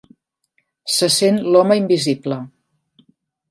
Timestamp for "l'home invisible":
1.51-2.41